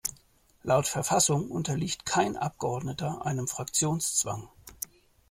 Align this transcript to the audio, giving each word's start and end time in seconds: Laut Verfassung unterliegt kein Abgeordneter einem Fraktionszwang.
Laut 0.63 0.87
Verfassung 0.87 1.51
unterliegt 1.51 2.07
kein 2.07 2.35
Abgeordneter 2.35 3.23
einem 3.23 3.47
Fraktionszwang. 3.47 4.49